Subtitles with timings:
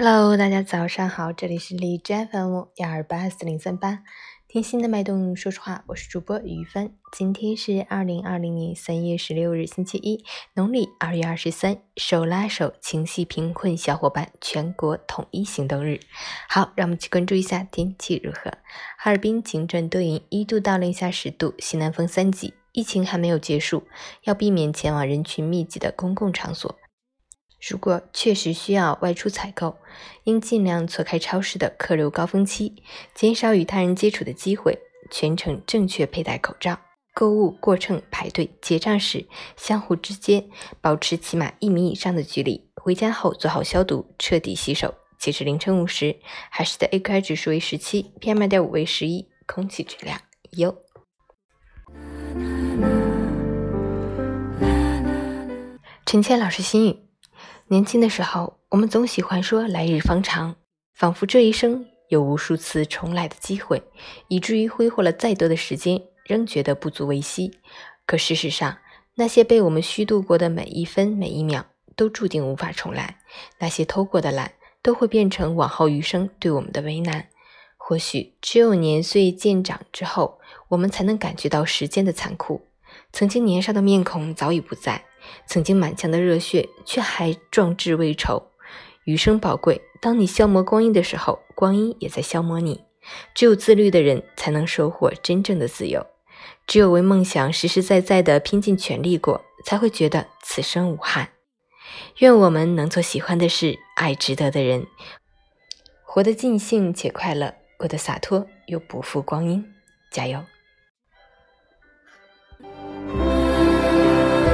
[0.00, 4.04] Hello，大家早上好，这里是荔枝 FM 幺二八四零三八，
[4.46, 6.92] 听心的脉动，说实话，我是主播于帆。
[7.10, 10.24] 今天是二零二零年三月十六日，星期一，
[10.54, 15.98] 农历二月二十三，手拉手情系贫困小伙伴全国统一行动日。
[16.48, 18.52] 好，让我们去关注一下天气如何。
[18.98, 22.54] 哈尔滨晴转多云，一度到零下十度，西南风三级。
[22.70, 23.82] 疫情还没有结束，
[24.22, 26.76] 要避免前往人群密集的公共场所。
[27.60, 29.76] 如果确实需要外出采购，
[30.24, 32.76] 应尽量错开超市的客流高峰期，
[33.14, 34.78] 减少与他人接触的机会。
[35.10, 36.78] 全程正确佩戴口罩。
[37.14, 39.26] 购物过秤、排队结账时，
[39.56, 40.48] 相互之间
[40.80, 42.70] 保持起码一米以上的距离。
[42.76, 44.94] 回家后做好消毒，彻底洗手。
[45.18, 46.20] 截至凌晨五时，
[46.50, 50.20] 海市的 AQI 指数为十七，PM 二点五为十一，空气质量
[50.52, 50.76] 优。
[56.06, 57.07] 陈谦老师心语。
[57.68, 60.56] 年轻的时候，我们总喜欢说“来日方长”，
[60.94, 63.82] 仿佛这一生有无数次重来的机会，
[64.28, 67.58] 以至于挥霍了再多的时间，仍觉得不足为惜。
[68.06, 68.78] 可事实上，
[69.16, 73.18] 那些被我们虚度过的每一分每一秒，都注定无法重来。
[73.58, 77.28] 那些偷过的懒，都会变成往后余生对我们的为难。
[77.76, 82.62] 或许只有年岁渐长之后，我们才能感觉到时间的残酷。
[83.12, 85.04] 曾经年少的面孔早已不在。
[85.46, 88.50] 曾经满腔的热血，却还壮志未酬。
[89.04, 92.84] 余生宝贵，当你消磨光阴的时候，光阴也在消磨你。
[93.34, 96.06] 只有自律的人，才能收获真正的自由。
[96.66, 101.30] 只有为梦想实实在在的拼尽全力过，才会觉得此生无憾。
[102.18, 104.86] 愿我们能做喜欢的事，爱值得的人，
[106.04, 109.64] 活得尽兴且快乐，过得洒脱又不负光阴。
[110.10, 110.44] 加油！